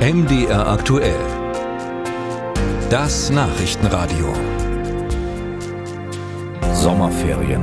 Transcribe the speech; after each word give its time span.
MDR 0.00 0.66
aktuell. 0.66 1.20
Das 2.88 3.28
Nachrichtenradio. 3.28 4.32
Sommerferien. 6.72 7.62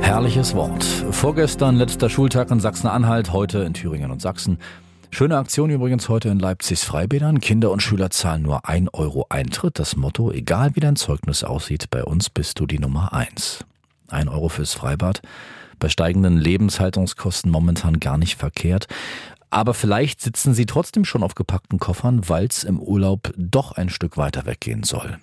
Herrliches 0.00 0.56
Wort. 0.56 0.82
Vorgestern 0.82 1.76
letzter 1.76 2.10
Schultag 2.10 2.50
in 2.50 2.58
Sachsen-Anhalt, 2.58 3.32
heute 3.32 3.60
in 3.60 3.74
Thüringen 3.74 4.10
und 4.10 4.20
Sachsen. 4.20 4.58
Schöne 5.12 5.38
Aktion 5.38 5.70
übrigens 5.70 6.08
heute 6.08 6.30
in 6.30 6.40
Leipzigs 6.40 6.82
Freibädern. 6.82 7.40
Kinder 7.40 7.70
und 7.70 7.80
Schüler 7.80 8.10
zahlen 8.10 8.42
nur 8.42 8.68
ein 8.68 8.88
Euro 8.88 9.26
Eintritt. 9.28 9.78
Das 9.78 9.94
Motto, 9.94 10.32
egal 10.32 10.74
wie 10.74 10.80
dein 10.80 10.96
Zeugnis 10.96 11.44
aussieht, 11.44 11.90
bei 11.90 12.02
uns 12.02 12.28
bist 12.28 12.58
du 12.58 12.66
die 12.66 12.80
Nummer 12.80 13.12
eins. 13.12 13.64
Ein 14.08 14.28
Euro 14.28 14.48
fürs 14.48 14.74
Freibad. 14.74 15.22
Bei 15.78 15.88
steigenden 15.90 16.38
Lebenshaltungskosten 16.38 17.52
momentan 17.52 18.00
gar 18.00 18.16
nicht 18.18 18.36
verkehrt. 18.36 18.88
Aber 19.50 19.74
vielleicht 19.74 20.20
sitzen 20.20 20.54
sie 20.54 20.66
trotzdem 20.66 21.04
schon 21.04 21.22
auf 21.22 21.34
gepackten 21.34 21.78
Koffern, 21.78 22.28
weil 22.28 22.46
es 22.46 22.64
im 22.64 22.80
Urlaub 22.80 23.32
doch 23.36 23.72
ein 23.72 23.88
Stück 23.88 24.16
weiter 24.16 24.46
weggehen 24.46 24.82
soll. 24.82 25.18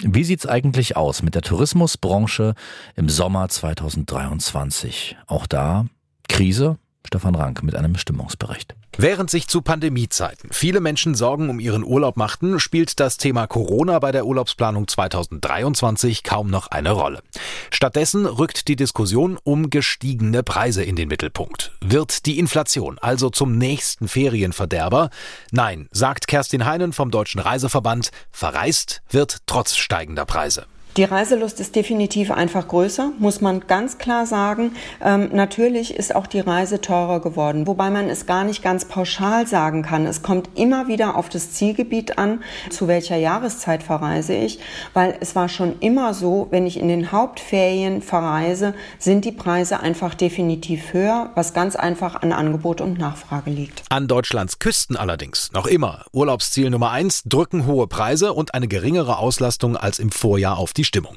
Wie 0.00 0.24
sieht's 0.24 0.46
eigentlich 0.46 0.96
aus 0.96 1.22
mit 1.22 1.34
der 1.34 1.42
Tourismusbranche 1.42 2.54
im 2.94 3.08
Sommer 3.08 3.48
2023? 3.48 5.16
Auch 5.26 5.46
da 5.46 5.86
Krise? 6.28 6.78
Stefan 7.04 7.34
Rank 7.34 7.62
mit 7.62 7.74
einem 7.74 7.96
Stimmungsbericht. 7.96 8.76
Während 9.00 9.30
sich 9.30 9.46
zu 9.46 9.62
Pandemiezeiten 9.62 10.50
viele 10.52 10.80
Menschen 10.80 11.14
Sorgen 11.14 11.50
um 11.50 11.60
ihren 11.60 11.84
Urlaub 11.84 12.16
machten, 12.16 12.58
spielt 12.58 12.98
das 12.98 13.16
Thema 13.16 13.46
Corona 13.46 14.00
bei 14.00 14.10
der 14.10 14.26
Urlaubsplanung 14.26 14.88
2023 14.88 16.24
kaum 16.24 16.50
noch 16.50 16.66
eine 16.66 16.90
Rolle. 16.90 17.22
Stattdessen 17.70 18.26
rückt 18.26 18.66
die 18.66 18.74
Diskussion 18.74 19.38
um 19.44 19.70
gestiegene 19.70 20.42
Preise 20.42 20.82
in 20.82 20.96
den 20.96 21.06
Mittelpunkt. 21.06 21.70
Wird 21.80 22.26
die 22.26 22.40
Inflation 22.40 22.98
also 22.98 23.30
zum 23.30 23.56
nächsten 23.56 24.08
Ferienverderber? 24.08 25.10
Nein, 25.52 25.88
sagt 25.92 26.26
Kerstin 26.26 26.66
Heinen 26.66 26.92
vom 26.92 27.12
Deutschen 27.12 27.40
Reiseverband, 27.40 28.10
verreist 28.32 29.02
wird 29.10 29.42
trotz 29.46 29.76
steigender 29.76 30.26
Preise. 30.26 30.66
Die 30.98 31.04
Reiselust 31.04 31.60
ist 31.60 31.76
definitiv 31.76 32.32
einfach 32.32 32.66
größer, 32.66 33.12
muss 33.20 33.40
man 33.40 33.68
ganz 33.68 33.98
klar 33.98 34.26
sagen. 34.26 34.72
Ähm, 35.00 35.28
natürlich 35.32 35.94
ist 35.94 36.12
auch 36.12 36.26
die 36.26 36.40
Reise 36.40 36.80
teurer 36.80 37.20
geworden, 37.20 37.68
wobei 37.68 37.88
man 37.88 38.10
es 38.10 38.26
gar 38.26 38.42
nicht 38.42 38.64
ganz 38.64 38.84
pauschal 38.84 39.46
sagen 39.46 39.82
kann. 39.82 40.06
Es 40.06 40.22
kommt 40.22 40.50
immer 40.56 40.88
wieder 40.88 41.14
auf 41.14 41.28
das 41.28 41.52
Zielgebiet 41.52 42.18
an, 42.18 42.42
zu 42.68 42.88
welcher 42.88 43.14
Jahreszeit 43.14 43.84
verreise 43.84 44.34
ich, 44.34 44.58
weil 44.92 45.16
es 45.20 45.36
war 45.36 45.48
schon 45.48 45.78
immer 45.78 46.14
so, 46.14 46.48
wenn 46.50 46.66
ich 46.66 46.80
in 46.80 46.88
den 46.88 47.12
Hauptferien 47.12 48.02
verreise, 48.02 48.74
sind 48.98 49.24
die 49.24 49.30
Preise 49.30 49.78
einfach 49.78 50.16
definitiv 50.16 50.92
höher, 50.92 51.30
was 51.36 51.54
ganz 51.54 51.76
einfach 51.76 52.22
an 52.22 52.32
Angebot 52.32 52.80
und 52.80 52.98
Nachfrage 52.98 53.50
liegt. 53.50 53.84
An 53.88 54.08
Deutschlands 54.08 54.58
Küsten 54.58 54.96
allerdings 54.96 55.52
noch 55.52 55.68
immer. 55.68 56.06
Urlaubsziel 56.10 56.70
Nummer 56.70 56.90
eins 56.90 57.22
drücken 57.24 57.66
hohe 57.66 57.86
Preise 57.86 58.32
und 58.32 58.52
eine 58.52 58.66
geringere 58.66 59.18
Auslastung 59.18 59.76
als 59.76 60.00
im 60.00 60.10
Vorjahr 60.10 60.58
auf 60.58 60.72
die 60.72 60.87
Stimmung. 60.88 61.16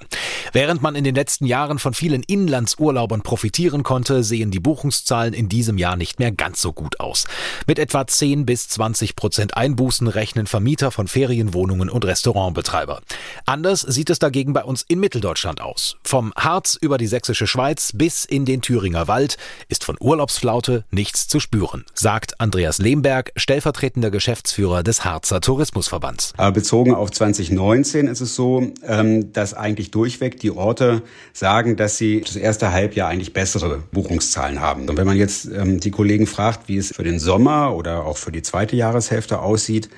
Während 0.52 0.82
man 0.82 0.96
in 0.96 1.04
den 1.04 1.16
letzten 1.16 1.46
Jahren 1.46 1.80
von 1.80 1.94
vielen 1.94 2.24
Inlandsurlaubern 2.24 3.22
profitieren 3.22 3.84
konnte, 3.84 4.24
sehen 4.24 4.52
die 4.52 4.60
Buchungszahlen 4.60 5.34
in 5.34 5.50
diesem 5.50 5.78
Jahr 5.78 5.96
nicht 5.96 6.20
mehr 6.20 6.32
ganz 6.32 6.62
so 6.62 6.74
gut 6.74 7.00
aus. 7.00 7.26
Mit 7.68 7.80
etwa 7.80 8.06
10 8.06 8.46
bis 8.46 8.68
20 8.68 9.16
Prozent 9.16 9.58
Einbußen 9.58 10.08
rechnen 10.08 10.46
Vermieter 10.46 10.92
von 10.92 11.08
Ferienwohnungen 11.08 11.90
und 11.90 12.06
Restaurantbetreiber. 12.06 13.02
Anders 13.45 13.81
sieht 13.81 14.09
es 14.09 14.20
dagegen 14.20 14.53
bei 14.53 14.64
uns 14.64 14.84
in 14.88 15.00
Mitteldeutschland 15.00 15.61
aus. 15.61 15.97
Vom 16.03 16.34
Harz 16.36 16.78
über 16.80 16.97
die 16.97 17.08
sächsische 17.08 17.47
Schweiz 17.47 17.92
bis 17.94 18.25
in 18.25 18.45
den 18.45 18.61
Thüringer 18.61 19.08
Wald 19.08 19.38
ist 19.67 19.84
von 19.84 19.97
Urlaubsflaute 20.00 20.86
nichts 20.92 21.28
zu 21.28 21.39
spüren, 21.39 21.86
sagt 21.94 22.39
Andreas 22.39 22.78
Lehmberg, 22.78 23.31
stellvertretender 23.36 24.12
Geschäftsführer 24.12 24.84
des 24.84 25.06
Harzer 25.06 25.42
Tourismusverbands. 25.42 26.34
Aber 26.38 26.52
bezogen 26.52 26.94
auf 26.94 27.12
2019 27.12 28.08
ist 28.08 28.22
es 28.22 28.36
so, 28.36 28.72
ähm, 28.86 29.34
dass 29.34 29.53
eigentlich 29.53 29.92
durchweg 29.92 30.40
die 30.40 30.51
Orte 30.51 31.01
sagen, 31.34 31.75
dass 31.75 31.97
sie 31.97 32.22
das 32.22 32.35
erste 32.35 32.72
Halbjahr 32.72 33.09
eigentlich 33.09 33.34
bessere 33.34 33.84
Buchungszahlen 33.91 34.59
haben. 34.62 34.90
Und 34.90 34.97
wenn 34.97 35.07
man 35.07 35.18
jetzt 35.18 35.46
ähm, 35.46 35.80
die 35.80 35.91
Kollegen 35.91 36.28
fragt, 36.28 36.68
wie 36.68 36.78
es 36.78 36.94
für 36.96 37.03
den 37.03 37.19
Sommer 37.19 37.75
oder 37.75 38.06
auch 38.06 38.18
für 38.18 38.31
die 38.31 38.41
zweite 38.41 38.75
Jahreshälfte 38.75 39.40
aussieht, 39.40 39.90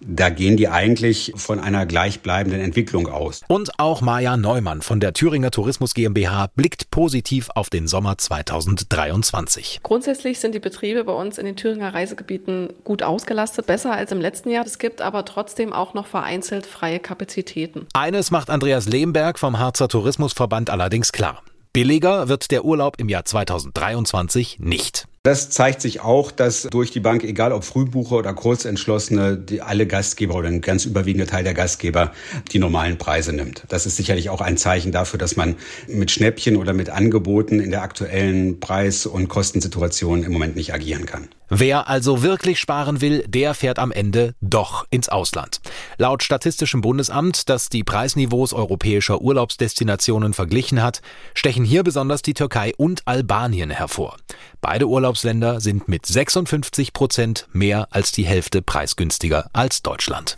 da 0.00 0.28
gehen 0.28 0.56
die 0.56 0.68
eigentlich 0.68 1.32
von 1.36 1.58
einer 1.58 1.86
gleichbleibenden 1.86 2.60
Entwicklung 2.60 3.08
aus. 3.08 3.40
Und 3.48 3.78
auch 3.78 4.00
Maja 4.00 4.36
Neumann 4.36 4.82
von 4.82 5.00
der 5.00 5.12
Thüringer 5.12 5.50
Tourismus 5.50 5.94
GmbH 5.94 6.48
blickt 6.54 6.90
positiv 6.90 7.48
auf 7.54 7.70
den 7.70 7.88
Sommer 7.88 8.18
2023. 8.18 9.80
Grundsätzlich 9.82 10.38
sind 10.38 10.54
die 10.54 10.60
Betriebe 10.60 11.04
bei 11.04 11.12
uns 11.12 11.38
in 11.38 11.46
den 11.46 11.56
Thüringer 11.56 11.94
Reisegebieten 11.94 12.70
gut 12.84 13.02
ausgelastet, 13.02 13.66
besser 13.66 13.92
als 13.92 14.12
im 14.12 14.20
letzten 14.20 14.50
Jahr. 14.50 14.66
Es 14.66 14.78
gibt 14.78 15.00
aber 15.00 15.24
trotzdem 15.24 15.72
auch 15.72 15.94
noch 15.94 16.06
vereinzelt 16.06 16.66
freie 16.66 16.98
Kapazitäten. 16.98 17.86
Eines 17.94 18.30
macht 18.30 18.50
Andreas 18.50 18.86
Lehmberg 18.86 19.38
vom 19.38 19.58
Harzer 19.58 19.88
Tourismusverband 19.88 20.70
allerdings 20.70 21.12
klar. 21.12 21.42
Billiger 21.72 22.28
wird 22.28 22.50
der 22.52 22.64
Urlaub 22.64 22.98
im 22.98 23.08
Jahr 23.10 23.26
2023 23.26 24.58
nicht. 24.60 25.06
Das 25.26 25.50
zeigt 25.50 25.80
sich 25.82 26.02
auch, 26.02 26.30
dass 26.30 26.68
durch 26.70 26.92
die 26.92 27.00
Bank, 27.00 27.24
egal 27.24 27.50
ob 27.50 27.64
Frühbucher 27.64 28.14
oder 28.14 28.32
Kurzentschlossene, 28.32 29.36
die 29.36 29.60
alle 29.60 29.88
Gastgeber 29.88 30.36
oder 30.36 30.46
ein 30.46 30.60
ganz 30.60 30.84
überwiegender 30.84 31.26
Teil 31.26 31.42
der 31.42 31.52
Gastgeber 31.52 32.12
die 32.52 32.60
normalen 32.60 32.96
Preise 32.96 33.32
nimmt. 33.32 33.64
Das 33.66 33.86
ist 33.86 33.96
sicherlich 33.96 34.30
auch 34.30 34.40
ein 34.40 34.56
Zeichen 34.56 34.92
dafür, 34.92 35.18
dass 35.18 35.34
man 35.34 35.56
mit 35.88 36.12
Schnäppchen 36.12 36.54
oder 36.54 36.72
mit 36.74 36.90
Angeboten 36.90 37.58
in 37.58 37.72
der 37.72 37.82
aktuellen 37.82 38.60
Preis- 38.60 39.04
und 39.04 39.26
Kostensituation 39.26 40.22
im 40.22 40.30
Moment 40.30 40.54
nicht 40.54 40.72
agieren 40.72 41.06
kann. 41.06 41.26
Wer 41.48 41.88
also 41.88 42.22
wirklich 42.22 42.58
sparen 42.58 43.00
will, 43.00 43.24
der 43.28 43.54
fährt 43.54 43.78
am 43.78 43.92
Ende 43.92 44.34
doch 44.40 44.84
ins 44.90 45.08
Ausland. 45.08 45.60
Laut 45.96 46.24
Statistischem 46.24 46.80
Bundesamt, 46.80 47.48
das 47.48 47.68
die 47.68 47.84
Preisniveaus 47.84 48.52
europäischer 48.52 49.20
Urlaubsdestinationen 49.20 50.34
verglichen 50.34 50.82
hat, 50.82 51.02
stechen 51.34 51.64
hier 51.64 51.84
besonders 51.84 52.22
die 52.22 52.34
Türkei 52.34 52.72
und 52.76 53.02
Albanien 53.04 53.70
hervor. 53.70 54.16
Beide 54.60 54.88
Urlaubsländer 55.16 55.62
sind 55.62 55.88
mit 55.88 56.04
56 56.04 56.92
Prozent 56.92 57.48
mehr 57.54 57.88
als 57.90 58.12
die 58.12 58.26
Hälfte 58.26 58.60
preisgünstiger 58.60 59.48
als 59.54 59.80
Deutschland. 59.80 60.36